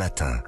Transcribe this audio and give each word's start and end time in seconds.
Matin. 0.00 0.42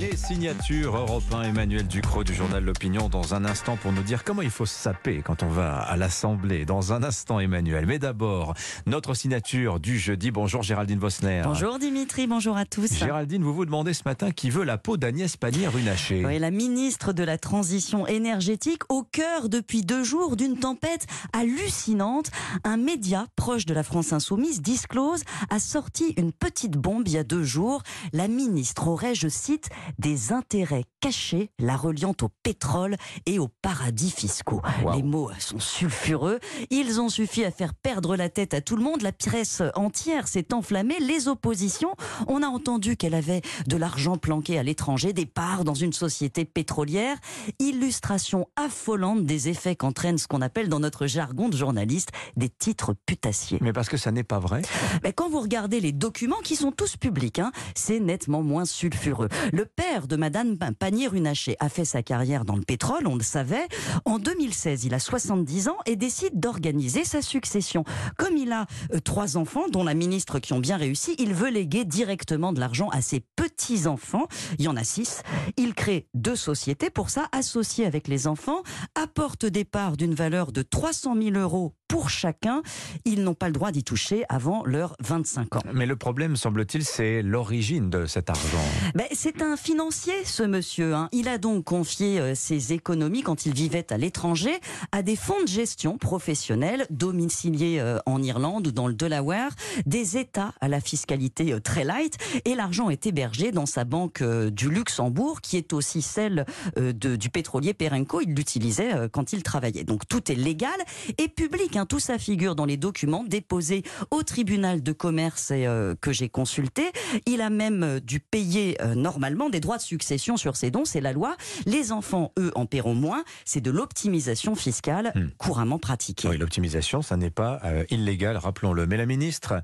Les 0.00 0.16
signatures 0.16 0.96
européen 0.96 1.42
Emmanuel 1.42 1.86
Ducrot 1.86 2.24
du 2.24 2.34
journal 2.34 2.64
L'Opinion 2.64 3.08
dans 3.08 3.34
un 3.34 3.44
instant 3.44 3.76
pour 3.76 3.92
nous 3.92 4.02
dire 4.02 4.24
comment 4.24 4.42
il 4.42 4.50
faut 4.50 4.66
se 4.66 4.74
saper 4.74 5.22
quand 5.22 5.42
on 5.42 5.48
va 5.48 5.76
à 5.76 5.96
l'Assemblée. 5.96 6.64
Dans 6.64 6.92
un 6.92 7.02
instant 7.02 7.38
Emmanuel. 7.38 7.84
Mais 7.86 7.98
d'abord, 7.98 8.54
notre 8.86 9.14
signature 9.14 9.80
du 9.80 9.98
jeudi. 9.98 10.30
Bonjour 10.30 10.62
Géraldine 10.62 10.98
Vosner. 10.98 11.42
Bonjour 11.44 11.78
Dimitri, 11.78 12.26
bonjour 12.26 12.56
à 12.56 12.64
tous. 12.64 12.94
Géraldine, 12.94 13.42
vous 13.42 13.54
vous 13.54 13.66
demandez 13.66 13.92
ce 13.92 14.02
matin 14.06 14.30
qui 14.30 14.50
veut 14.50 14.64
la 14.64 14.78
peau 14.78 14.96
d'Agnès 14.96 15.36
Pannier-Runacher. 15.36 16.24
Oui, 16.24 16.38
la 16.38 16.50
ministre 16.50 17.12
de 17.12 17.22
la 17.22 17.36
Transition 17.36 18.06
énergétique 18.06 18.82
au 18.88 19.02
cœur 19.02 19.48
depuis 19.48 19.82
deux 19.82 20.02
jours 20.02 20.36
d'une 20.36 20.58
tempête 20.58 21.06
hallucinante. 21.32 22.30
Un 22.64 22.78
média 22.78 23.26
proche 23.36 23.66
de 23.66 23.74
la 23.74 23.82
France 23.82 24.12
Insoumise, 24.12 24.62
Disclose, 24.62 25.22
a 25.50 25.58
sorti 25.58 26.14
une 26.16 26.32
petite 26.32 26.76
bombe 26.76 27.06
il 27.06 27.14
y 27.14 27.18
a 27.18 27.24
deux 27.24 27.44
jours. 27.44 27.82
La 28.12 28.28
ministre 28.28 28.88
aurait, 28.88 29.14
je 29.14 29.28
cite, 29.28 29.68
des 29.98 30.32
intérêts 30.32 30.84
cachés 31.00 31.50
la 31.58 31.76
reliant 31.76 32.14
au 32.22 32.28
pétrole 32.42 32.96
et 33.26 33.38
aux 33.38 33.48
paradis 33.48 34.10
fiscaux. 34.10 34.62
Wow. 34.82 34.94
Les 34.94 35.02
mots 35.02 35.30
sont 35.38 35.60
sulfureux. 35.60 36.40
Ils 36.70 37.00
ont 37.00 37.08
suffi 37.08 37.44
à 37.44 37.50
faire 37.50 37.74
perdre 37.74 38.16
la 38.16 38.28
tête 38.28 38.54
à 38.54 38.60
tout 38.60 38.76
le 38.76 38.82
monde. 38.82 39.02
La 39.02 39.12
presse 39.12 39.62
entière 39.74 40.28
s'est 40.28 40.52
enflammée. 40.52 40.98
Les 41.00 41.28
oppositions, 41.28 41.94
on 42.26 42.42
a 42.42 42.46
entendu 42.46 42.96
qu'elle 42.96 43.14
avait 43.14 43.42
de 43.66 43.76
l'argent 43.76 44.16
planqué 44.16 44.58
à 44.58 44.62
l'étranger, 44.62 45.12
des 45.12 45.26
parts 45.26 45.64
dans 45.64 45.74
une 45.74 45.92
société 45.92 46.44
pétrolière. 46.44 47.16
Illustration 47.58 48.48
affolante 48.56 49.24
des 49.24 49.48
effets 49.48 49.76
qu'entraîne 49.76 50.18
ce 50.18 50.26
qu'on 50.26 50.42
appelle 50.42 50.68
dans 50.68 50.80
notre 50.80 51.06
jargon 51.06 51.48
de 51.48 51.56
journaliste 51.56 52.10
des 52.36 52.48
titres 52.48 52.94
putassiers. 53.06 53.58
Mais 53.60 53.72
parce 53.72 53.88
que 53.88 53.96
ça 53.96 54.10
n'est 54.10 54.24
pas 54.24 54.38
vrai. 54.38 54.62
Mais 55.02 55.12
quand 55.12 55.28
vous 55.28 55.40
regardez 55.40 55.80
les 55.80 55.92
documents 55.92 56.40
qui 56.42 56.56
sont 56.56 56.72
tous 56.72 56.96
publics, 56.96 57.38
hein, 57.38 57.52
c'est 57.74 58.00
nettement 58.00 58.42
moins 58.42 58.64
sulfureux. 58.64 59.28
Le 59.54 59.66
père 59.66 60.08
de 60.08 60.16
Madame 60.16 60.56
Pannier-Runacher 60.58 61.54
a 61.60 61.68
fait 61.68 61.84
sa 61.84 62.02
carrière 62.02 62.44
dans 62.44 62.56
le 62.56 62.62
pétrole, 62.62 63.06
on 63.06 63.14
le 63.14 63.22
savait. 63.22 63.68
En 64.04 64.18
2016, 64.18 64.82
il 64.82 64.94
a 64.94 64.98
70 64.98 65.68
ans 65.68 65.76
et 65.86 65.94
décide 65.94 66.40
d'organiser 66.40 67.04
sa 67.04 67.22
succession. 67.22 67.84
Comme 68.18 68.36
il 68.36 68.50
a 68.50 68.66
euh, 68.92 68.98
trois 68.98 69.36
enfants, 69.36 69.68
dont 69.70 69.84
la 69.84 69.94
ministre 69.94 70.40
qui 70.40 70.54
ont 70.54 70.58
bien 70.58 70.76
réussi, 70.76 71.14
il 71.20 71.34
veut 71.34 71.50
léguer 71.50 71.84
directement 71.84 72.52
de 72.52 72.58
l'argent 72.58 72.88
à 72.88 73.00
ses 73.00 73.20
petits-enfants. 73.20 74.26
Il 74.58 74.64
y 74.64 74.68
en 74.68 74.74
a 74.74 74.82
six. 74.82 75.22
Il 75.56 75.74
crée 75.74 76.08
deux 76.14 76.34
sociétés 76.34 76.90
pour 76.90 77.08
ça, 77.08 77.28
associées 77.30 77.86
avec 77.86 78.08
les 78.08 78.26
enfants, 78.26 78.64
apporte 78.96 79.46
des 79.46 79.64
parts 79.64 79.96
d'une 79.96 80.16
valeur 80.16 80.50
de 80.50 80.62
300 80.62 81.14
000 81.14 81.36
euros 81.36 81.74
pour 81.86 82.10
chacun. 82.10 82.62
Ils 83.04 83.22
n'ont 83.22 83.34
pas 83.34 83.46
le 83.46 83.52
droit 83.52 83.70
d'y 83.70 83.84
toucher 83.84 84.24
avant 84.28 84.64
leurs 84.64 84.96
25 84.98 85.54
ans. 85.54 85.60
Mais 85.72 85.86
le 85.86 85.94
problème, 85.94 86.34
semble-t-il, 86.34 86.84
c'est 86.84 87.22
l'origine 87.22 87.88
de 87.88 88.06
cet 88.06 88.30
argent. 88.30 88.64
Ben, 88.96 89.06
c'est 89.12 89.43
financier, 89.56 90.14
ce 90.24 90.42
monsieur. 90.42 90.94
hein. 90.94 91.08
Il 91.12 91.28
a 91.28 91.38
donc 91.38 91.64
confié 91.64 92.18
euh, 92.18 92.34
ses 92.34 92.72
économies 92.72 93.22
quand 93.22 93.46
il 93.46 93.54
vivait 93.54 93.92
à 93.92 93.96
l'étranger 93.98 94.58
à 94.90 95.02
des 95.02 95.16
fonds 95.16 95.40
de 95.42 95.48
gestion 95.48 95.98
professionnels 95.98 96.86
domiciliés 96.90 97.78
euh, 97.78 97.98
en 98.06 98.22
Irlande 98.22 98.66
ou 98.68 98.72
dans 98.72 98.88
le 98.88 98.94
Delaware, 98.94 99.52
des 99.86 100.16
États 100.16 100.52
à 100.60 100.68
la 100.68 100.80
fiscalité 100.80 101.52
euh, 101.52 101.60
très 101.60 101.84
light. 101.84 102.16
Et 102.44 102.54
l'argent 102.54 102.90
est 102.90 103.06
hébergé 103.06 103.52
dans 103.52 103.66
sa 103.66 103.84
banque 103.84 104.22
du 104.22 104.70
Luxembourg, 104.70 105.40
qui 105.40 105.56
est 105.56 105.72
aussi 105.72 106.02
celle 106.02 106.46
du 106.76 107.30
pétrolier 107.30 107.74
Perenco. 107.74 108.20
Il 108.20 108.34
l'utilisait 108.34 109.08
quand 109.12 109.32
il 109.32 109.42
travaillait. 109.42 109.84
Donc 109.84 110.08
tout 110.08 110.30
est 110.30 110.34
légal 110.34 110.70
et 111.18 111.28
public. 111.28 111.76
hein. 111.76 111.86
Tout 111.86 112.00
ça 112.00 112.18
figure 112.18 112.54
dans 112.54 112.64
les 112.64 112.76
documents 112.76 113.24
déposés 113.24 113.82
au 114.10 114.22
tribunal 114.22 114.82
de 114.82 114.92
commerce 114.92 115.48
que 115.48 116.12
j'ai 116.12 116.28
consulté. 116.28 116.84
Il 117.26 117.40
a 117.40 117.50
même 117.50 118.00
dû 118.00 118.20
payer 118.20 118.76
euh, 118.80 118.94
normalement 118.94 119.33
des 119.50 119.60
droits 119.60 119.76
de 119.76 119.82
succession 119.82 120.36
sur 120.36 120.56
ses 120.56 120.70
dons, 120.70 120.84
c'est 120.84 121.00
la 121.00 121.12
loi. 121.12 121.36
Les 121.66 121.92
enfants, 121.92 122.32
eux, 122.38 122.50
en 122.54 122.66
paieront 122.66 122.94
moins. 122.94 123.24
C'est 123.44 123.60
de 123.60 123.70
l'optimisation 123.70 124.54
fiscale 124.54 125.12
Hmm. 125.14 125.28
couramment 125.38 125.78
pratiquée. 125.78 126.28
Oui, 126.28 126.38
l'optimisation, 126.38 127.02
ça 127.02 127.16
n'est 127.16 127.30
pas 127.30 127.60
euh, 127.64 127.84
illégal, 127.90 128.36
rappelons-le. 128.36 128.86
Mais 128.86 128.96
la 128.96 129.06
ministre, 129.06 129.54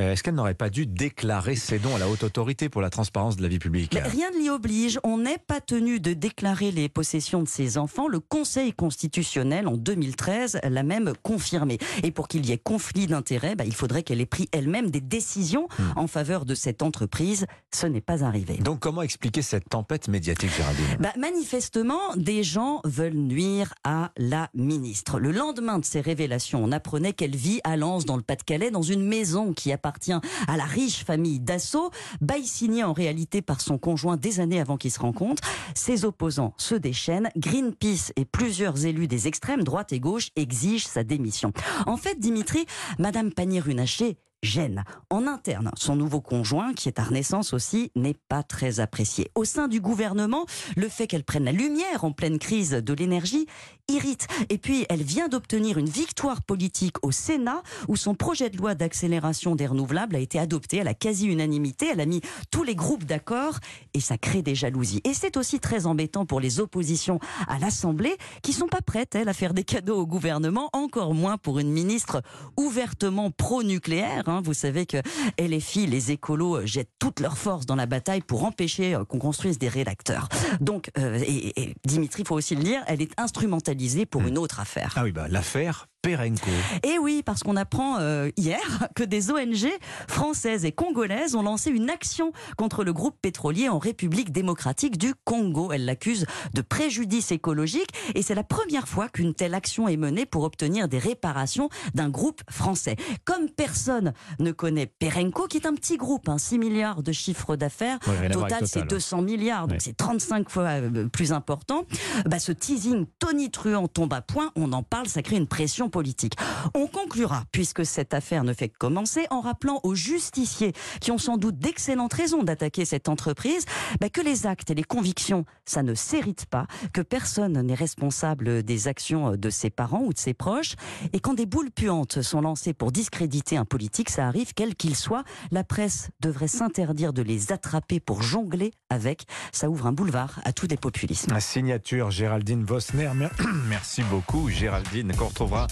euh, 0.00 0.12
est-ce 0.12 0.22
qu'elle 0.22 0.34
n'aurait 0.34 0.54
pas 0.54 0.70
dû 0.70 0.86
déclarer 0.86 1.54
ses 1.56 1.78
dons 1.78 1.94
à 1.94 1.98
la 1.98 2.08
haute 2.08 2.22
autorité 2.24 2.68
pour 2.68 2.80
la 2.82 2.90
transparence 2.90 3.36
de 3.36 3.42
la 3.42 3.48
vie 3.48 3.58
publique 3.58 3.92
Mais 3.94 4.02
rien 4.02 4.30
ne 4.30 4.38
l'y 4.38 4.48
oblige. 4.50 4.98
On 5.04 5.18
n'est 5.18 5.38
pas 5.38 5.60
tenu 5.60 6.00
de 6.00 6.12
déclarer 6.14 6.70
les 6.70 6.88
possessions 6.88 7.42
de 7.42 7.48
ses 7.48 7.78
enfants. 7.78 8.08
Le 8.08 8.20
Conseil 8.20 8.72
constitutionnel, 8.72 9.68
en 9.68 9.76
2013, 9.76 10.60
l'a 10.64 10.82
même 10.82 11.12
confirmé. 11.22 11.78
Et 12.02 12.10
pour 12.10 12.28
qu'il 12.28 12.44
y 12.46 12.52
ait 12.52 12.58
conflit 12.58 13.06
d'intérêts, 13.06 13.54
bah, 13.54 13.64
il 13.66 13.74
faudrait 13.74 14.02
qu'elle 14.02 14.20
ait 14.20 14.26
pris 14.26 14.48
elle-même 14.52 14.90
des 14.90 15.00
décisions 15.00 15.68
Hmm. 15.78 15.98
en 15.98 16.06
faveur 16.06 16.44
de 16.44 16.54
cette 16.54 16.82
entreprise. 16.82 17.46
Ce 17.74 17.86
n'est 17.86 18.00
pas 18.00 18.24
arrivé. 18.24 18.56
Donc 18.58 18.78
comment 18.80 19.02
expliquer 19.02 19.15
cette 19.42 19.68
tempête 19.68 20.08
médiatique, 20.08 20.50
Géraldine? 20.56 20.84
Bah, 21.00 21.12
manifestement, 21.18 22.14
des 22.16 22.42
gens 22.42 22.80
veulent 22.84 23.14
nuire 23.14 23.74
à 23.84 24.12
la 24.16 24.48
ministre. 24.54 25.18
Le 25.18 25.30
lendemain 25.30 25.78
de 25.78 25.84
ces 25.84 26.00
révélations, 26.00 26.62
on 26.62 26.72
apprenait 26.72 27.12
qu'elle 27.12 27.36
vit 27.36 27.60
à 27.64 27.76
Lens, 27.76 28.04
dans 28.04 28.16
le 28.16 28.22
Pas-de-Calais, 28.22 28.70
dans 28.70 28.82
une 28.82 29.06
maison 29.06 29.52
qui 29.52 29.72
appartient 29.72 30.12
à 30.12 30.56
la 30.56 30.64
riche 30.64 31.04
famille 31.04 31.40
Dassault, 31.40 31.90
bail 32.20 32.46
en 32.84 32.92
réalité 32.92 33.42
par 33.42 33.60
son 33.60 33.78
conjoint 33.78 34.16
des 34.16 34.40
années 34.40 34.60
avant 34.60 34.76
qu'ils 34.76 34.90
se 34.90 35.00
rencontrent. 35.00 35.42
Ses 35.74 36.04
opposants 36.04 36.54
se 36.56 36.74
déchaînent. 36.74 37.30
Greenpeace 37.36 38.12
et 38.16 38.24
plusieurs 38.24 38.86
élus 38.86 39.08
des 39.08 39.28
extrêmes, 39.28 39.62
droite 39.62 39.92
et 39.92 40.00
gauche, 40.00 40.30
exigent 40.36 40.86
sa 40.86 41.04
démission. 41.04 41.52
En 41.86 41.96
fait, 41.96 42.18
Dimitri, 42.18 42.66
Madame 42.98 43.32
Pannier-Runacher 43.32 44.16
gêne. 44.42 44.84
En 45.10 45.26
interne, 45.26 45.70
son 45.76 45.96
nouveau 45.96 46.20
conjoint, 46.20 46.72
qui 46.74 46.88
est 46.88 46.98
à 46.98 47.04
Renaissance 47.04 47.52
aussi, 47.52 47.90
n'est 47.94 48.16
pas 48.28 48.42
très 48.42 48.80
apprécié. 48.80 49.30
Au 49.34 49.44
sein 49.44 49.68
du 49.68 49.80
gouvernement, 49.80 50.46
le 50.76 50.88
fait 50.88 51.06
qu'elle 51.06 51.24
prenne 51.24 51.44
la 51.44 51.52
lumière 51.52 52.04
en 52.04 52.12
pleine 52.12 52.38
crise 52.38 52.70
de 52.70 52.92
l'énergie 52.94 53.46
irrite. 53.88 54.26
Et 54.48 54.58
puis, 54.58 54.84
elle 54.88 55.02
vient 55.02 55.28
d'obtenir 55.28 55.78
une 55.78 55.88
victoire 55.88 56.42
politique 56.42 56.96
au 57.02 57.12
Sénat, 57.12 57.62
où 57.88 57.96
son 57.96 58.14
projet 58.14 58.50
de 58.50 58.56
loi 58.56 58.74
d'accélération 58.74 59.54
des 59.54 59.66
renouvelables 59.66 60.16
a 60.16 60.18
été 60.18 60.38
adopté 60.38 60.80
à 60.80 60.84
la 60.84 60.94
quasi-unanimité. 60.94 61.88
Elle 61.92 62.00
a 62.00 62.06
mis 62.06 62.20
tous 62.50 62.64
les 62.64 62.74
groupes 62.74 63.04
d'accord, 63.04 63.58
et 63.94 64.00
ça 64.00 64.18
crée 64.18 64.42
des 64.42 64.54
jalousies. 64.54 65.00
Et 65.04 65.14
c'est 65.14 65.36
aussi 65.36 65.60
très 65.60 65.86
embêtant 65.86 66.26
pour 66.26 66.40
les 66.40 66.58
oppositions 66.60 67.20
à 67.46 67.58
l'Assemblée, 67.58 68.16
qui 68.42 68.52
sont 68.52 68.66
pas 68.66 68.82
prêtes, 68.82 69.14
elles, 69.14 69.28
à 69.28 69.34
faire 69.34 69.54
des 69.54 69.64
cadeaux 69.64 70.00
au 70.00 70.06
gouvernement, 70.06 70.68
encore 70.72 71.14
moins 71.14 71.38
pour 71.38 71.58
une 71.58 71.70
ministre 71.70 72.22
ouvertement 72.56 73.30
pro-nucléaire. 73.30 74.24
Hein. 74.28 74.40
Vous 74.44 74.54
savez 74.54 74.86
que 74.86 74.98
LFI, 75.38 75.86
les 75.86 76.12
écolos, 76.12 76.56
euh, 76.56 76.66
jettent 76.66 76.92
toutes 76.98 77.20
leurs 77.20 77.38
forces 77.38 77.66
dans 77.66 77.76
la 77.76 77.86
bataille 77.86 78.20
pour 78.20 78.44
empêcher 78.44 78.94
euh, 78.94 79.04
qu'on 79.04 79.18
construise 79.18 79.58
des 79.58 79.68
réacteurs. 79.68 80.28
Donc, 80.60 80.90
euh, 80.98 81.18
et, 81.26 81.60
et 81.60 81.74
Dimitri, 81.84 82.22
il 82.22 82.26
faut 82.26 82.36
aussi 82.36 82.54
le 82.54 82.62
dire, 82.62 82.82
elle 82.86 83.02
est 83.02 83.12
instrumentalisée 83.18 84.06
pour 84.06 84.22
une 84.22 84.38
autre 84.38 84.60
affaire. 84.60 84.92
Ah 84.96 85.04
oui, 85.04 85.12
bah, 85.12 85.26
l'affaire 85.28 85.88
Perenco. 86.02 86.50
Et 86.84 86.98
oui, 86.98 87.22
parce 87.24 87.42
qu'on 87.42 87.56
apprend 87.56 87.98
euh, 87.98 88.30
hier 88.36 88.60
que 88.94 89.02
des 89.02 89.30
ONG 89.30 89.68
françaises 90.08 90.64
et 90.64 90.70
congolaises 90.72 91.34
ont 91.34 91.42
lancé 91.42 91.70
une 91.70 91.90
action 91.90 92.32
contre 92.56 92.84
le 92.84 92.92
groupe 92.92 93.16
pétrolier 93.20 93.68
en 93.68 93.78
République 93.78 94.30
démocratique 94.30 94.98
du 94.98 95.14
Congo. 95.24 95.72
Elles 95.72 95.84
l'accusent 95.84 96.26
de 96.54 96.60
préjudice 96.62 97.32
écologique 97.32 97.88
et 98.14 98.22
c'est 98.22 98.34
la 98.36 98.44
première 98.44 98.86
fois 98.86 99.08
qu'une 99.08 99.34
telle 99.34 99.54
action 99.54 99.88
est 99.88 99.96
menée 99.96 100.26
pour 100.26 100.44
obtenir 100.44 100.86
des 100.88 100.98
réparations 100.98 101.68
d'un 101.94 102.08
groupe 102.08 102.42
français. 102.50 102.96
Comme 103.24 103.48
personne 103.50 104.12
ne 104.38 104.52
connaît 104.52 104.86
Perenco, 104.86 105.46
qui 105.48 105.56
est 105.56 105.66
un 105.66 105.74
petit 105.74 105.96
groupe, 105.96 106.28
hein, 106.28 106.38
6 106.38 106.58
milliards 106.58 107.02
de 107.02 107.10
chiffre 107.12 107.56
d'affaires, 107.56 107.98
Ouais, 108.06 108.28
total 108.30 108.66
c'est 108.66 108.74
Total. 108.80 108.88
200 108.88 109.22
milliards, 109.22 109.62
donc 109.66 109.76
Ouais. 109.76 109.80
c'est 109.80 109.96
35 109.96 110.48
fois 110.50 110.62
euh, 110.80 111.08
plus 111.08 111.32
important. 111.32 111.84
Bah, 112.26 112.38
ce 112.38 112.52
teasing 112.52 113.06
tonitruant 113.18 113.88
tombe 113.88 114.12
à 114.12 114.20
point, 114.20 114.52
on 114.54 114.72
en 114.72 114.82
parle, 114.82 115.08
ça 115.08 115.22
crée 115.22 115.36
une 115.36 115.46
pression 115.48 115.85
politique. 115.88 116.34
On 116.74 116.86
conclura, 116.86 117.44
puisque 117.52 117.84
cette 117.84 118.14
affaire 118.14 118.44
ne 118.44 118.52
fait 118.52 118.68
que 118.68 118.78
commencer, 118.78 119.26
en 119.30 119.40
rappelant 119.40 119.80
aux 119.82 119.94
justiciers, 119.94 120.72
qui 121.00 121.10
ont 121.10 121.18
sans 121.18 121.36
doute 121.36 121.58
d'excellentes 121.58 122.12
raisons 122.14 122.42
d'attaquer 122.42 122.84
cette 122.84 123.08
entreprise, 123.08 123.64
bah, 124.00 124.08
que 124.08 124.20
les 124.20 124.46
actes 124.46 124.70
et 124.70 124.74
les 124.74 124.84
convictions, 124.84 125.44
ça 125.64 125.82
ne 125.82 125.94
s'hérite 125.94 126.46
pas, 126.46 126.66
que 126.92 127.00
personne 127.00 127.60
n'est 127.60 127.74
responsable 127.74 128.62
des 128.62 128.88
actions 128.88 129.36
de 129.36 129.50
ses 129.50 129.70
parents 129.70 130.02
ou 130.04 130.12
de 130.12 130.18
ses 130.18 130.34
proches, 130.34 130.74
et 131.12 131.20
quand 131.20 131.34
des 131.34 131.46
boules 131.46 131.70
puantes 131.70 132.22
sont 132.22 132.40
lancées 132.40 132.72
pour 132.74 132.92
discréditer 132.92 133.56
un 133.56 133.64
politique, 133.64 134.10
ça 134.10 134.26
arrive 134.26 134.52
quel 134.54 134.74
qu'il 134.74 134.96
soit, 134.96 135.24
la 135.50 135.64
presse 135.64 136.10
devrait 136.20 136.48
s'interdire 136.48 137.12
de 137.12 137.22
les 137.22 137.52
attraper 137.52 138.00
pour 138.00 138.22
jongler 138.22 138.72
avec. 138.90 139.24
Ça 139.52 139.68
ouvre 139.70 139.86
un 139.86 139.92
boulevard 139.92 140.40
à 140.44 140.52
tous 140.52 140.66
des 140.66 140.76
populismes. 140.76 141.32
La 141.32 141.40
signature 141.40 142.10
Géraldine 142.10 142.64
Vosner. 142.64 143.10
Mer- 143.14 143.30
Merci 143.68 144.02
beaucoup 144.04 144.48
Géraldine, 144.48 145.14
qu'on 145.16 145.26
retrouvera 145.26 145.66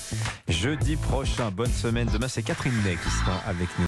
jeudi 0.48 0.96
prochain. 0.96 1.50
Bonne 1.50 1.72
semaine. 1.72 2.08
Demain, 2.12 2.28
c'est 2.28 2.42
Catherine 2.42 2.74
Ney 2.84 2.96
qui 2.96 3.10
sera 3.10 3.36
avec 3.46 3.68
nous. 3.78 3.82